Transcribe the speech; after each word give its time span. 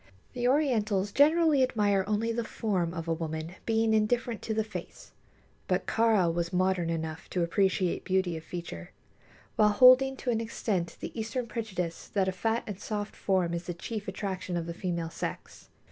The 0.33 0.47
Orientals 0.47 1.11
generally 1.11 1.61
admire 1.61 2.03
only 2.07 2.31
the 2.31 2.43
form 2.43 2.91
of 2.91 3.07
a 3.07 3.13
woman, 3.13 3.53
being 3.67 3.93
indifferent 3.93 4.41
to 4.41 4.53
the 4.55 4.63
face; 4.63 5.11
but 5.67 5.85
Kāra 5.85 6.33
was 6.33 6.51
modern 6.51 6.89
enough 6.89 7.29
to 7.29 7.43
appreciate 7.43 8.03
beauty 8.03 8.35
of 8.35 8.43
feature, 8.43 8.93
while 9.57 9.69
holding 9.69 10.17
to 10.17 10.31
an 10.31 10.41
extent 10.41 10.97
the 11.01 11.11
Eastern 11.19 11.45
prejudice 11.45 12.07
that 12.07 12.27
a 12.27 12.31
fat 12.31 12.63
and 12.65 12.79
soft 12.79 13.15
form 13.15 13.53
is 13.53 13.65
the 13.65 13.75
chief 13.75 14.07
attraction 14.07 14.57
of 14.57 14.65
the 14.65 14.73
female 14.73 15.11
sex. 15.11 15.69